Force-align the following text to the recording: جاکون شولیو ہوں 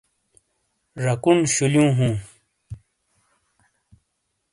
جاکون 1.01 1.37
شولیو 1.53 1.85
ہوں 1.97 2.13